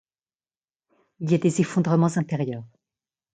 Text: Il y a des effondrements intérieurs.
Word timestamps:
Il 1.19 1.29
y 1.31 1.35
a 1.35 1.37
des 1.37 1.61
effondrements 1.61 2.17
intérieurs. 2.17 2.65